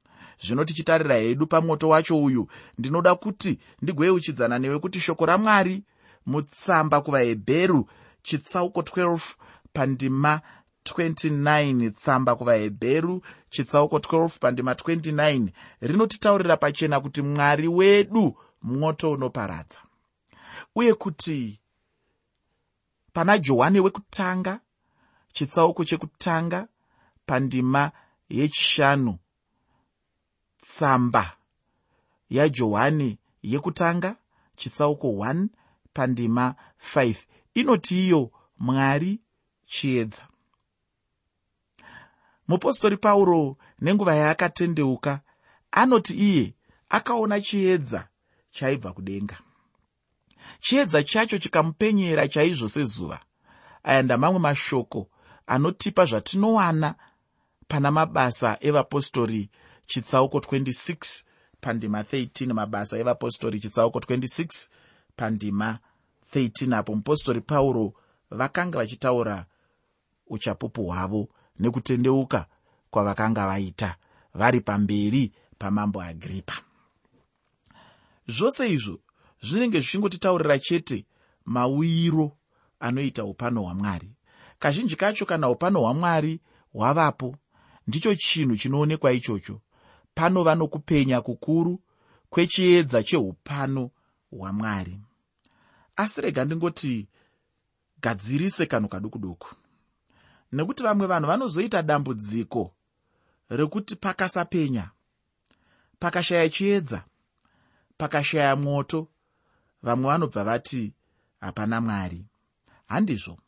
Zvino 0.46 0.64
tichitarira 0.64 1.14
hedu 1.16 1.46
pamoto 1.46 1.88
wacho 1.88 2.22
uyu 2.22 2.48
ndinoda 2.78 3.14
kuti 3.14 3.58
ndigoyeuchidzana 3.82 4.58
newe 4.58 4.78
kuti 4.78 5.00
shoko 5.00 5.26
ramwari 5.26 5.82
mutsamba 6.26 7.00
kuvahebheru 7.00 7.88
chitsauko 8.22 8.80
12 8.80 9.20
pandima 9.72 10.40
29 10.84 11.90
tsamba 11.90 12.36
kuvahebheru 12.36 13.22
chitsauko 13.50 13.98
12 13.98 14.28
pandima 14.40 14.72
29 14.72 15.48
rinotitaurira 15.80 16.56
pachena 16.56 17.00
kuti 17.00 17.22
mwari 17.22 17.68
wedu 17.68 18.36
mwoto 18.62 19.12
unoparadza. 19.12 19.78
Uye 20.76 20.94
kuti 20.94 21.60
pana 23.14 23.38
johani 23.38 23.80
wekutanga 23.80 24.60
chitsauko 25.32 25.84
chekutanga 25.84 26.68
pandima 27.26 27.92
yechishanu. 28.28 29.18
Tsamba 30.56 31.36
yajohani 32.30 33.18
yekutanga 33.42 34.16
chitsauko 34.56 35.08
1 35.08 35.46
pandima 35.92 36.54
5 36.94 37.14
inoti 37.54 38.06
iyo 38.06 38.30
mwari 38.58 39.20
chiedza. 39.66 40.28
Mupostori 42.48 42.96
pauro 42.96 43.56
nenguva 43.78 44.14
yaakatendeuka 44.14 45.20
anoti 45.70 46.14
iye 46.14 46.54
akaona 46.88 47.40
chiedza 47.40 48.08
chaibva 48.50 48.92
kudenga 48.92 49.38
chiedza 50.60 51.02
chacho 51.02 51.38
chikamupenyera 51.38 52.28
chaizvo 52.28 52.68
sezuva. 52.68 53.20
Aya 53.82 54.02
ndamamwe 54.02 54.38
mashoko 54.40 55.08
anotipa 55.46 56.04
zvatinowana 56.04 56.94
pana 57.68 57.90
mabasa 57.90 58.58
evapostori 58.60 59.50
chitsauko 59.86 60.38
26 60.38 61.22
pandima 61.60 62.02
13 62.02 62.52
mabasa 62.52 62.98
evapostori 62.98 63.60
chitsauko 63.60 63.98
26 63.98 64.68
pandima 65.16 65.78
13 66.34 66.74
apo 66.76 66.94
mupostori 66.94 67.40
pauro 67.40 67.92
vakanga 68.30 68.78
vachitaura 68.78 69.46
uchapupu 70.26 70.84
hwavo 70.84 71.28
nekutendeuka 71.58 72.46
kwavakanga 72.90 73.46
vaita 73.46 73.96
vari 74.34 74.60
pamberi 74.60 75.32
pamambo 75.58 76.02
agripa. 76.02 76.54
Zvose 78.28 78.72
izvo 78.72 78.98
zvinenge 79.44 79.80
zvichingotitaurira 79.80 80.58
chete 80.58 81.06
mawiro 81.44 82.36
anoita 82.80 83.24
upano 83.24 83.62
hwamwari. 83.62 84.10
Kazhinji 84.58 84.96
kacho 84.96 85.26
kana 85.26 85.50
upano 85.50 85.80
hwamwari 85.80 86.40
hwavapo 86.72 87.36
ndicho 87.86 88.14
chinhu 88.14 88.56
chinoonekwa 88.56 89.12
ichocho. 89.12 89.60
Panova 90.14 90.54
nokupenya 90.54 91.20
kukuru 91.20 91.80
kwechiedza 92.30 93.02
cheupano 93.02 93.90
hwamwari. 94.30 95.00
Asi 95.96 96.20
rega 96.20 96.44
ndingoti 96.44 97.08
gadzirise 98.02 98.66
kanhu 98.66 98.88
kaduku 98.88 99.18
duku 99.18 99.48
nekuti 100.52 100.82
vamwe 100.82 101.06
vanhu 101.06 101.26
vanozoita 101.28 101.82
dambudziko 101.82 102.74
rekuti 103.48 103.96
pakasapenya 103.96 104.90
pakashaya 105.98 106.48
chiedza 106.48 107.04
pakashaya 107.96 108.56
mwoto 108.56 109.08
vamwe 109.84 110.06
vanobva 110.10 110.44
vati 110.44 110.92
hapana 111.40 111.80
mwari. 111.80 112.26
Handizvo 112.86 113.38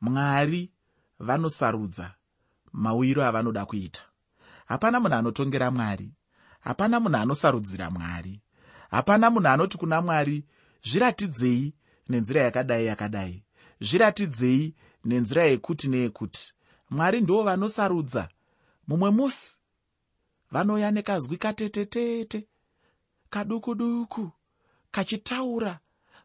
mwari 0.00 0.70
vanosarudza 1.18 2.14
mawiro 2.72 3.24
avanoda 3.24 3.66
kuita. 3.66 4.02
Hapana 4.66 5.00
munhu 5.00 5.14
anotongera 5.14 5.70
mwari. 5.70 6.14
Hapana 6.60 7.00
munhu 7.00 7.16
anosarudzira 7.16 7.90
mwari. 7.90 8.40
Hapana 8.90 9.30
munhu 9.30 9.48
anoti 9.48 9.78
kuna 9.78 10.02
mwari 10.02 10.44
zviratidzei 10.84 11.74
nenzira 12.08 12.42
yakadai 12.42 12.86
yakadai. 12.86 13.44
Zviratidzei 13.80 14.74
nenzira 15.04 15.44
yekuti 15.44 15.88
neyekuti. 15.88 16.52
Mwari 16.90 17.20
ndo 17.20 17.42
vanosarudza. 17.42 18.28
Mumwe 18.88 19.10
musi 19.10 19.58
vanouya 20.50 20.90
nekazwi 20.90 21.36
katetetete 21.36 22.48
kaduku 23.30 23.74
duku 23.74 24.32
kachitaura 24.92 25.78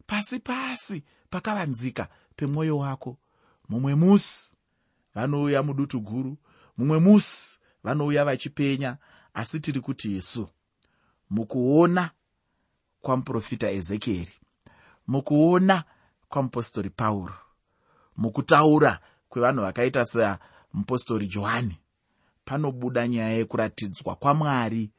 pasi 0.06 0.40
pasi 0.40 1.04
pakavanzika 1.30 2.08
pemwoyo 2.36 2.78
wako. 2.78 3.18
Mumwe 3.70 3.96
musi 3.96 4.56
vanouya 5.16 5.64
mudutu 5.64 6.00
guru 6.00 6.38
mumwe 6.78 7.00
musi 7.00 7.60
vanouya 7.84 8.26
vachipenya 8.26 8.98
asi 9.34 9.60
tiri 9.60 9.82
kuti 9.82 10.16
isu 10.18 10.50
mukuona 11.30 12.12
kwamuprofita 13.02 13.72
ezekieri 13.72 14.32
mukuona 15.08 15.84
kwamupostori 16.30 16.90
pauro 16.90 17.34
mukutaura 18.18 19.00
kwevanhu 19.30 19.62
vakaita 19.62 20.06
samupostori 20.06 21.28
johani. 21.28 21.80
Panobuda 22.46 23.08
nyaya 23.08 23.30
yekuratidzwa 23.38 24.16
kwamwari 24.16 24.92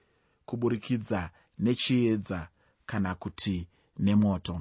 kuburikidza 0.47 1.31
nechiedza 1.59 2.49
kana 2.89 3.15
kuti 3.15 3.67
nemoto. 3.99 4.61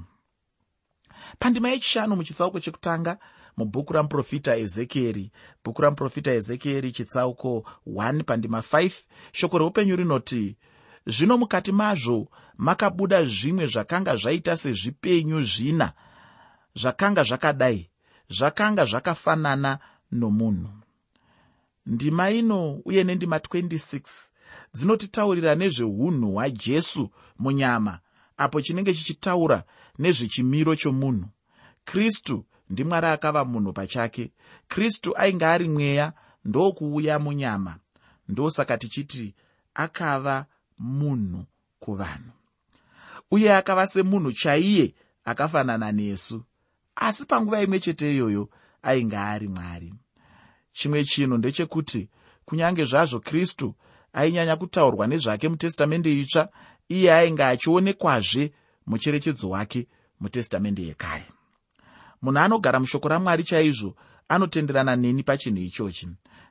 Pandima 1.38 1.68
yechishanu 1.68 2.16
muchitsauko 2.16 2.60
chekutanga 2.60 3.18
mubhuku 3.56 3.92
ramuprofita 3.92 4.56
ezekieri. 4.56 5.30
Bhuku 5.64 5.82
ramuprofita 5.82 6.32
ezekieri 6.32 6.92
chitsauko 6.92 7.64
1 7.86 8.22
pandima 8.24 8.60
5 8.60 8.92
shoko 9.32 9.58
reupenyu 9.58 9.96
rinoti 9.96 10.56
zvino 11.06 11.38
mukati 11.38 11.72
mazvo 11.72 12.28
makabuda 12.56 13.24
zvimwe 13.24 13.66
zvakanga 13.66 14.16
zvaita 14.16 14.56
sezvipenyu 14.56 15.42
zvina 15.42 15.92
zvakanga 16.74 17.22
zvakadai 17.22 17.90
zvakanga 18.30 18.84
zvakafanana 18.84 19.78
nomunhu. 20.12 20.70
Ndima 21.86 22.30
ino 22.30 22.80
uye 22.84 23.04
nendima 23.04 23.38
26 23.38 24.00
dzinotitaurira 24.74 25.54
nezveunhu 25.54 26.32
hwajesu 26.32 27.10
munyama 27.38 27.98
apo 28.38 28.60
chinenge 28.60 28.94
chichitaura 28.94 29.64
nezvechimiro 29.98 30.76
chomunhu. 30.76 31.28
Kristu 31.84 32.44
ndimwari 32.70 33.06
akava 33.06 33.44
munhu 33.44 33.72
pachake. 33.72 34.32
Kristu 34.68 35.16
ainge 35.16 35.46
ari 35.46 35.68
mweya 35.68 36.12
ndokuuya 36.44 37.18
munyama. 37.18 37.76
Ndosaka 38.28 38.78
tichiti 38.78 39.34
akava 39.74 40.46
munhu 40.78 41.44
kuvanhu. 41.80 42.32
Uye 43.30 43.54
akava 43.56 43.86
semunhu 43.86 44.32
chaiye 44.32 44.94
akafanana 45.24 45.92
nesu 45.92 46.44
asi 46.96 47.26
panguva 47.26 47.62
imwe 47.62 47.80
chete 47.80 48.14
iyoyo 48.14 48.48
ainge 48.82 49.16
ari 49.16 49.48
mwari. 49.48 49.94
Chimwe 50.72 51.04
chinhu 51.04 51.36
ndechekuti 51.36 52.08
kunyange 52.44 52.84
zvazvo 52.84 53.20
kristu 53.20 53.74
ainyanya 54.12 54.56
kutaurwa 54.56 55.06
nezvake 55.06 55.48
mutestamende 55.48 56.20
itsva 56.20 56.48
iye 56.88 57.12
ainge 57.14 57.44
achionekwazve 57.44 58.52
mucherechedzo 58.86 59.50
wake 59.50 59.86
mutestamende 60.20 60.82
yekare. 60.82 61.24
Munhu 62.22 62.38
anogara 62.38 62.80
mushoko 62.80 63.08
ramwari 63.08 63.44
chaizvo 63.44 63.94
anotenderana 64.28 64.96
neni 64.96 65.22
pachinhu 65.22 65.62
ichochi. 65.62 66.08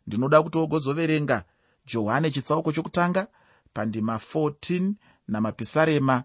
Ndinoda 0.07 0.43
kuti 0.43 0.57
ogozoverenga 0.57 1.43
johani 1.85 2.31
chitsauko 2.31 2.71
chokutanga 2.71 3.27
pandima 3.73 4.15
14 4.33 4.93
namapisarema 5.27 6.23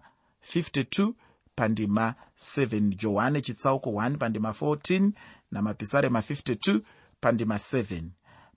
52 0.53 1.13
pandima 1.55 2.15
7 2.37 2.95
johani 2.95 3.41
chitsauko 3.41 3.89
1 3.89 4.17
pandima 4.17 4.49
14 4.51 5.11
namapisarema 5.51 6.19
52 6.19 6.81
pandima 7.21 7.55
7 7.55 8.03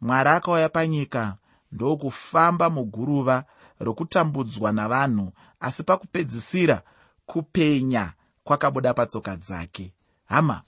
mwari 0.00 0.30
akauya 0.30 0.68
panyika 0.68 1.36
ndokufamba 1.72 2.70
muguruva 2.70 3.44
rokutambudzwa 3.80 4.72
navanhu 4.72 5.32
asi 5.60 5.82
pakupedzisira 5.82 6.82
kupenya 7.26 8.12
kwakabuda 8.44 8.94
patsoka 8.94 9.36
dzake. 9.36 9.92
Hama 10.24 10.62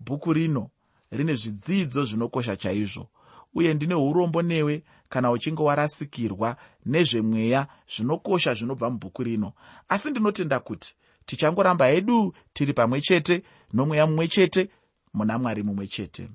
bhuku 0.00 0.32
rino 0.32 0.70
rine 1.10 1.34
zvidzidzo 1.34 2.04
zvinokosha 2.04 2.56
chaizvo 2.56 3.08
uye 3.54 3.74
ndine 3.74 3.94
urombo 3.94 4.42
newe 4.42 4.82
kana 5.08 5.30
uchinge 5.30 5.62
warasikirwa 5.62 6.56
nezvemweya 6.86 7.66
zvinokosha 7.96 8.54
zvinobva 8.54 8.90
mubhuku 8.90 9.22
rino. 9.22 9.52
Asi 9.88 10.10
ndinotenda 10.10 10.60
kuti 10.60 10.96
tichangoramba 11.26 11.86
hedu 11.86 12.34
tiri 12.52 12.72
pamwe 12.72 13.00
chete 13.00 13.42
nomweya 13.72 14.06
mumwe 14.06 14.28
chete 14.28 14.70
muna 15.14 15.38
mwari 15.38 15.62
mumwe 15.62 15.86
chete. 15.86 16.28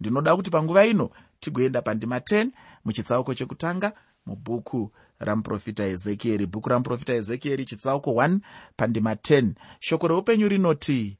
Ndinoda 0.00 0.36
kuti 0.36 0.50
panguva 0.50 0.86
ino 0.86 1.10
tigoenda 1.40 1.82
pandima 1.82 2.18
10 2.18 2.48
muchitsauko 2.84 3.34
chekutanga 3.34 3.92
mubhuku 4.26 4.92
ramuprofita 5.24 5.84
ezekieri. 5.84 6.46
Bhuku 6.46 6.68
ramuprofita 6.68 7.14
ezekieri 7.14 7.64
chitsauko 7.64 8.10
1 8.10 8.38
pandima 8.76 9.14
10 9.14 9.52
shoko 9.80 10.08
reupenyu 10.08 10.48
rinoti 10.48 11.18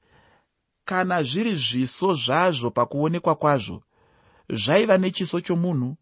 kana 0.85 1.23
zviri 1.23 1.57
zviso 1.57 2.14
zvazvo 2.14 2.71
pakuonekwa 2.71 3.35
kwazvo 3.35 3.83
zvaiva 4.49 4.99
nechiso 4.99 5.40
chomunhu 5.40 5.97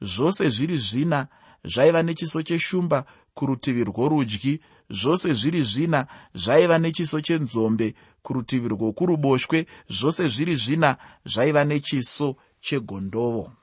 zvose 0.00 0.48
zviri 0.48 0.78
zvina 0.78 1.28
zvaiva 1.64 2.02
nechiso 2.02 2.42
cheshumba 2.42 3.04
kurutivi 3.34 3.84
rworudyi 3.84 4.60
zvose 4.90 5.34
zviri 5.34 5.62
zvina 5.62 6.06
zvaiva 6.34 6.78
nechiso 6.78 7.20
chenzombe 7.20 7.94
kurutivi 8.22 8.68
rwokuruboshwe 8.68 9.66
zvose 9.88 10.28
zviri 10.28 10.56
zvina 10.56 10.96
zvaiva 11.24 11.64
nechiso 11.64 12.36
chegondovo 12.60 13.59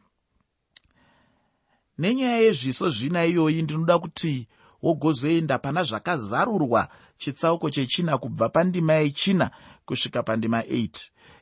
nenyaya 1.97 2.37
yezviso 2.37 2.89
zvina 2.89 3.25
iyoyi 3.25 3.61
ndinoda 3.61 3.99
kuti 3.99 4.47
wogozoenda 4.81 5.59
pana 5.59 5.83
zvakazarurwa 5.83 6.87
chitsauko 7.17 7.69
chechina 7.69 8.17
kubva 8.17 8.49
pandima 8.49 8.93
yechina 8.93 9.51
kusvika 9.85 10.23
pandima 10.23 10.61
8 10.61 10.89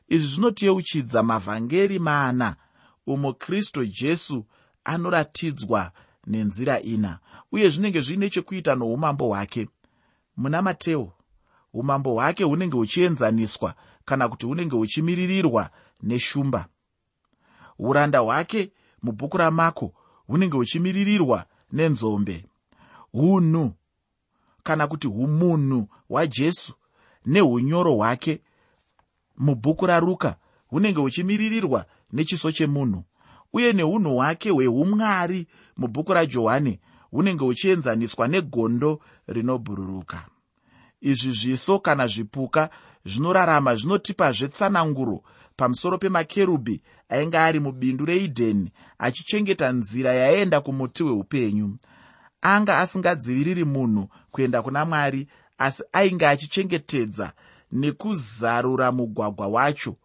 izvi 0.08 0.26
zvinotiyeuchidza 0.28 1.22
mavhangeri 1.22 1.98
mana 1.98 2.56
umo 3.06 3.32
kristu 3.32 3.86
jesu 3.86 4.44
anoratidzwa 4.84 5.92
nenzira 6.26 6.80
ina 6.80 7.18
uye 7.52 7.68
zvinenge 7.68 8.00
zviine 8.00 8.30
chekuita 8.30 8.74
noumambo 8.74 9.26
hwake. 9.26 9.68
Muna 10.36 10.62
mateo 10.62 11.12
umambo 11.72 12.12
hwake 12.14 12.44
hunenge 12.44 12.76
huchienzaniswa 12.76 13.74
kana 14.04 14.28
kuti 14.28 14.46
hunenge 14.46 14.76
huchimiririrwa 14.76 15.70
neshumba. 16.02 16.66
Uranda 17.78 18.18
hwake 18.18 18.70
mubhuku 19.02 19.36
ramako 19.36 19.94
hunenge 20.26 20.56
huchimiririrwa 20.56 21.44
nenzombe. 21.72 22.44
Unhu 23.12 23.72
kana 24.62 24.86
kuti 24.86 25.08
umunhu 25.08 25.88
hwajesu 26.08 26.74
neunyoro 27.26 27.94
hwake 27.94 28.40
mubhuku 29.38 29.86
raruka 29.86 30.36
hunenge 30.68 31.00
huchimiririrwa 31.00 31.86
nechiso 32.12 32.52
chemunhu. 32.52 33.04
Uye 33.52 33.72
neunhu 33.72 34.14
hwake 34.16 34.50
hweumwari 34.50 35.46
mubhuku 35.76 36.14
rajohani 36.14 36.80
hunenge 37.10 37.44
huchienzaniswa 37.44 38.28
negondo 38.28 39.00
rinobhururuka. 39.26 40.26
Izvi 41.00 41.30
zviso 41.32 41.78
kana 41.78 42.06
zvipuka 42.06 42.70
zvinorarama 43.04 43.74
zvinotipazve 43.76 44.48
tsananguro 44.48 45.22
pamusoro 45.56 45.98
pemakerubhi 45.98 46.82
ainge 47.08 47.38
ari 47.38 47.60
mubindu 47.60 48.04
reidheni 48.04 48.72
achichengeta 48.98 49.72
nzira 49.72 50.12
yaenda 50.14 50.60
kumuti 50.60 51.02
hweupenyu 51.02 51.78
anga 52.40 52.78
asingadziviriri 52.78 53.64
munhu 53.64 54.08
kuenda 54.30 54.62
kuna 54.62 54.84
mwari 54.84 55.28
asi 55.58 55.82
ainge 55.92 56.26
achichengetedza 56.26 57.32
nekuzarura 57.72 58.92
mugwagwa 58.92 59.48
wacho. 59.48 59.96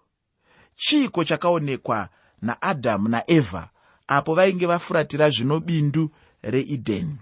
Chiiko 0.76 1.24
chakaonekwa 1.24 2.10
naadhamu 2.42 3.08
naevha 3.10 3.70
apo 4.08 4.34
vainge 4.34 4.66
vafuratira 4.66 5.30
zvino 5.30 5.60
bindu 5.60 6.12
reidheni 6.42 7.18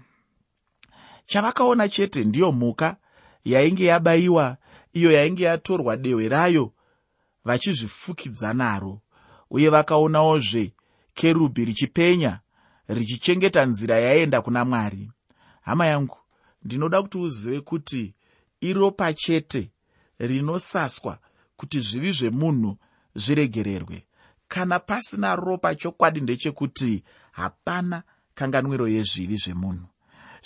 chavakaona 1.26 1.88
chete 1.88 2.24
ndiyo 2.24 2.52
mhuka 2.52 2.96
yainge 3.44 3.84
yabayiwa 3.84 4.56
iyo 4.92 5.12
yainge 5.12 5.44
yatorwa 5.44 5.96
dehwe 5.96 6.28
rayo 6.28 6.72
vachizvifukidza 7.44 8.54
naro 8.54 9.00
uye 9.50 9.68
vakaonawozve 9.68 10.72
kerubhi 11.20 11.64
richipenya 11.64 12.40
richichengeta 12.88 13.66
nzira 13.66 13.96
yaenda 13.98 14.42
kuna 14.42 14.64
mwari. 14.64 15.10
Hama 15.62 15.86
yangu 15.86 16.16
ndinoda 16.62 17.02
kuti 17.02 17.18
uzive 17.18 17.60
kuti 17.60 18.14
iropa 18.60 19.14
chete 19.14 19.70
rinosaswa 20.18 21.18
kuti 21.56 21.80
zvivi 21.80 22.12
zvemunhu 22.12 22.76
zviregererwe. 23.14 24.06
Kana 24.48 24.78
pasina 24.78 25.36
ropa 25.36 25.74
chokwadi 25.74 26.20
ndechekuti 26.20 27.04
hapana 27.32 28.02
kanganwiro 28.34 28.88
yezvivi 28.88 29.36
zvemunhu. 29.36 29.86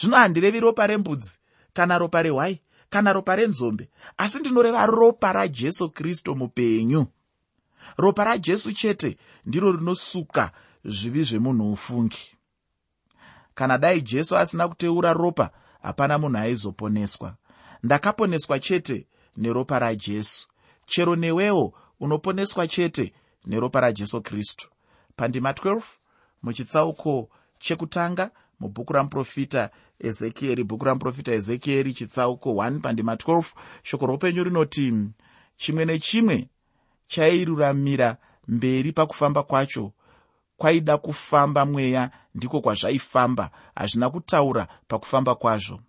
Zvino 0.01 0.17
handirevi 0.17 0.61
ropa 0.61 0.87
rembudzi 0.87 1.39
kana 1.73 1.99
ropa 1.99 2.23
rehwai 2.23 2.61
kana 2.91 3.13
ropa 3.13 3.37
renzombe 3.37 3.89
asi 4.17 4.39
ndinoreva 4.39 4.87
ropa 4.87 5.33
rajesu 5.33 5.91
kristu 5.91 6.37
mupenyu 6.37 7.07
ropa 7.97 8.25
rajesu 8.25 8.73
chete 8.73 9.17
ndiro 9.47 9.73
rinosuka 9.73 10.51
zvivi 10.85 11.23
zvemunhu 11.23 11.73
ufungi 11.73 12.37
kana 13.55 13.79
dai 13.79 14.01
jesu 14.01 14.37
asina 14.37 14.69
kuteura 14.69 15.13
ropa 15.13 15.51
hapana 15.83 16.19
munhu 16.19 16.39
aizoponeswa. 16.39 17.35
Ndakaponeswa 17.83 18.59
chete 18.59 19.07
neropa 19.37 19.79
rajesu 19.79 20.49
chero 20.87 21.17
newewo 21.17 21.75
unoponeswa 22.01 22.69
chete 22.69 23.13
neropa 23.47 23.81
rajesu 23.81 24.23
kristu. 24.23 24.71
Pandima 25.17 25.53
12 25.53 25.83
muchitsauko 26.43 27.29
chekutanga 27.59 28.31
mubhuku 28.61 28.93
ramuprofita 28.93 29.71
ezekieri 29.99 30.65
bhuku 30.65 30.85
ramuprofita 30.85 31.33
ezekieri 31.33 31.95
chitsauko 31.95 32.51
1 32.51 32.81
pandima 32.81 33.15
12 33.15 33.45
shoko 33.83 34.07
roupenyu 34.07 34.45
rinoti 34.45 34.95
chimwe 35.57 35.85
nechimwe 35.85 36.49
chairuramira 37.07 38.17
mberi 38.49 38.93
pakufamba 38.93 39.43
kwacho 39.43 39.93
kwaida 40.57 40.99
kufamba 40.99 41.67
mweya 41.67 42.11
ndiko 42.35 42.61
kwazvaifamba 42.61 43.51
hazvina 43.75 44.11
kutaura 44.11 44.69
pakufamba 44.89 45.35
kwazvo. 45.35 45.81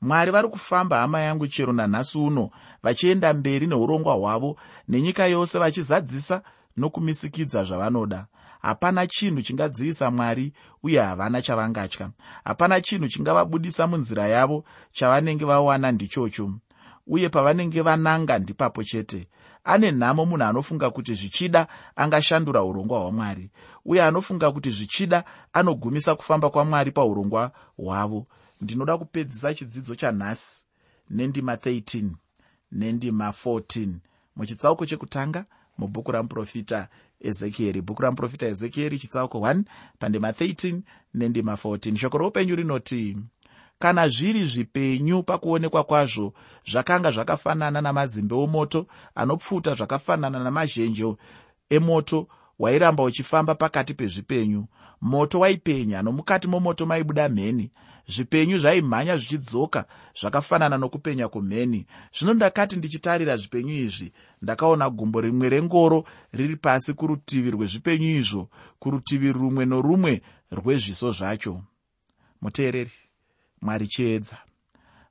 Mwari 0.00 0.30
vari 0.30 0.48
kufamba 0.48 0.98
hama 1.00 1.20
yangu 1.20 1.46
chero 1.46 1.72
nanhasi 1.72 2.18
uno 2.18 2.50
vachienda 2.82 3.34
mberi 3.34 3.66
neurongwa 3.66 4.14
hwavo 4.14 4.56
nenyika 4.88 5.26
yose 5.26 5.58
vachizadzisa 5.58 6.42
nokumisikidza 6.76 7.64
zvavanoda. 7.64 8.26
Hapana 8.62 9.06
chinhu 9.06 9.42
chingadzivisa 9.42 10.10
mwari 10.10 10.52
uye 10.82 11.00
havana 11.00 11.42
chavangatya. 11.42 12.10
Hapana 12.44 12.80
chinhu 12.80 13.08
chingavabudisa 13.08 13.86
munzira 13.86 14.26
yavo 14.28 14.64
chavanenge 14.92 15.44
vawana 15.44 15.92
ndichocho. 15.92 16.52
Uye 17.06 17.28
pavanenge 17.28 17.80
vananga 17.82 18.38
ndipapo 18.38 18.84
chete 18.84 19.28
ane 19.68 19.90
nhamo 19.92 20.24
munhu 20.26 20.44
anofunga 20.44 20.90
kuti 20.90 21.14
zvichida 21.14 21.66
angashandura 21.96 22.62
urongwa 22.64 23.00
hwamwari. 23.00 23.50
Uye 23.84 24.02
anofunga 24.02 24.52
kuti 24.52 24.70
zvichida 24.70 25.24
anogumisa 25.52 26.14
kufamba 26.14 26.50
kwamwari 26.50 26.90
paurongwa 26.90 27.52
hwavo. 27.76 28.26
Ndinoda 28.60 28.98
kupedzisa 28.98 29.54
chidzidzo 29.54 29.94
chanhasi 29.94 30.64
nendima 31.10 31.54
13 31.54 32.10
nendima 32.72 33.28
14 33.44 33.88
muchitsauko 34.36 34.86
chekutanga 34.86 35.44
mubhuku 35.78 36.12
ramuprofita 36.12 36.88
ezekieri. 37.20 37.80
Bhuku 37.82 38.02
ramuprofita 38.02 38.46
ezekieri 38.46 38.98
chitsauko 38.98 39.38
1 39.38 39.62
pandima 39.98 40.30
13 40.30 40.80
nendima 41.14 41.52
14 41.52 41.96
shoko 41.96 42.18
roupenyu 42.18 42.56
rinoti 42.56 43.16
kana 43.78 44.08
zviri 44.08 44.46
zvipenyu 44.46 45.22
pakuonekwa 45.22 45.84
kwazvo 45.84 46.32
zvakanga 46.70 47.10
zvakafanana 47.10 47.80
namazimbe 47.80 48.34
omoto 48.34 48.86
anopfuta 49.14 49.74
zvakafanana 49.74 50.38
namazhenje 50.38 51.16
emoto 51.70 52.28
wairamba 52.58 53.02
uchifamba 53.02 53.54
pakati 53.54 53.94
pezvipenyu. 53.94 54.66
Moto 55.00 55.40
waipenya 55.40 56.02
nomukati 56.02 56.48
momoto 56.48 56.86
maibuda 56.86 57.28
mheni. 57.28 57.70
Zvipenyu 58.06 58.58
zvaimhanya 58.58 59.16
zvichidzoka 59.16 59.84
zvakafanana 60.20 60.78
nokupenya 60.78 61.28
kwomheni 61.28 61.86
zvino 62.18 62.34
ndakati 62.34 62.76
ndichitarira 62.76 63.36
zvipenyu 63.36 63.72
izvi 63.72 64.12
ndakaona 64.42 64.90
gumbo 64.90 65.20
rimwe 65.20 65.48
rengoro 65.48 66.04
riri 66.32 66.56
pasi 66.56 66.94
kurutivi 66.94 67.50
rwezvipenyu 67.50 68.06
izvo 68.06 68.48
kurutivi 68.78 69.32
rumwe 69.32 69.64
norumwe 69.64 70.22
rwezviso 70.50 71.10
zvacho. 71.10 71.62
Muteereri 72.40 73.07
mwari 73.62 73.86
chiedza 73.86 74.38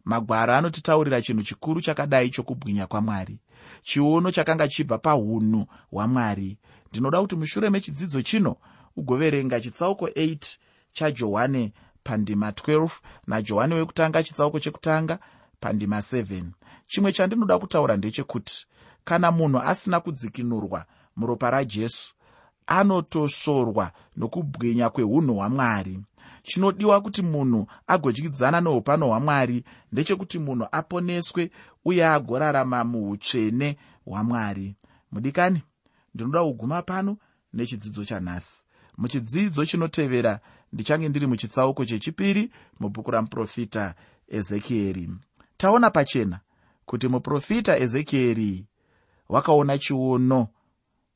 magwara 0.05 0.57
anotitaurira 0.57 1.21
chinhu 1.21 1.43
chikuru 1.43 1.81
chakadai 1.81 2.29
chokubwinya 2.29 2.88
kwamwari 2.88 3.39
chiono 3.83 4.31
chakanga 4.31 4.67
chibva 4.67 4.97
paunhu 4.97 5.67
hwamwari. 5.91 6.57
Ndinoda 6.89 7.21
kuti 7.21 7.36
mushure 7.36 7.69
mechidzidzo 7.69 8.21
chino 8.21 8.55
ugoverenga 8.95 9.60
chitsauko 9.60 10.07
8 10.07 10.57
chajohane 10.93 11.73
pandima 12.03 12.49
12 12.51 12.89
najohani 13.27 13.73
wekutanga 13.73 14.23
chitsauko 14.23 14.60
chekutanga 14.60 15.19
pandima 15.60 15.97
7 15.97 16.43
chimwe 16.88 17.13
chandinoda 17.13 17.60
kutaura 17.60 17.97
ndechekuti 17.97 18.67
kana 19.03 19.31
munhu 19.31 19.60
asina 19.60 19.99
kudzikinurwa 19.99 20.86
muropa 21.15 21.49
rajesu 21.49 22.13
anotosvorwa 22.67 23.91
nokubwinya 24.17 24.89
kweunhu 24.89 25.33
hwamwari 25.36 25.99
chinodiwa 26.47 27.01
kuti 27.01 27.21
munhu 27.21 27.67
agodyidzana 27.88 28.62
neupano 28.62 29.07
hwamwari 29.07 29.63
ndechekuti 29.91 30.39
munhu 30.39 30.67
aponeswe 30.71 31.51
uye 31.86 32.07
agorarama 32.07 32.83
muutsvene 32.83 33.77
hwamwari. 34.05 34.75
Mudikani 35.12 35.63
ndinoda 36.13 36.43
kuguma 36.43 36.81
pano 36.81 37.17
nechidzidzo 37.53 38.05
chanhasi. 38.05 38.65
Muchidzidzo 38.97 39.65
chinotevera 39.65 40.39
ndichange 40.73 41.10
ndiri 41.10 41.27
muchitsauko 41.27 41.86
chechipiri 41.86 42.51
mubhuku 42.79 43.12
ramuprofita 43.12 43.95
ezekieri. 44.27 45.10
Taona 45.57 45.89
pachena 45.89 46.39
kuti 46.86 47.07
muprofita 47.07 47.77
ezekieri 47.79 48.65
wakaona 49.29 49.77
chiono 49.77 50.47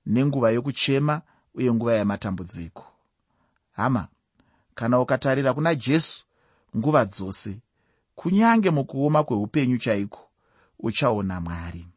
nenguva 0.05 0.51
yokuchema 0.51 1.21
uye 1.55 1.73
nguva 1.73 1.93
yamatambudziko. 1.95 2.83
Hama 3.71 4.07
kana 4.75 4.99
ukatarira 4.99 5.53
kuna 5.53 5.75
jesu 5.75 6.25
nguva 6.77 7.05
dzose 7.05 7.59
kunyange 8.15 8.69
mukuoma 8.69 9.23
kweupenyu 9.23 9.77
chaiko 9.77 10.29
uchaona 10.79 11.41
mwari 11.41 11.87